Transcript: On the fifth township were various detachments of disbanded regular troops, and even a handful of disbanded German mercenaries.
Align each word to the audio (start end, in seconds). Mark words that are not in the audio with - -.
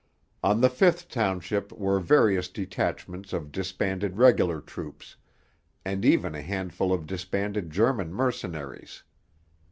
On 0.43 0.61
the 0.61 0.69
fifth 0.71 1.09
township 1.09 1.71
were 1.71 1.99
various 1.99 2.47
detachments 2.47 3.33
of 3.33 3.51
disbanded 3.51 4.17
regular 4.17 4.59
troops, 4.59 5.15
and 5.85 6.03
even 6.03 6.33
a 6.33 6.41
handful 6.41 6.91
of 6.91 7.05
disbanded 7.05 7.69
German 7.69 8.11
mercenaries. 8.11 9.03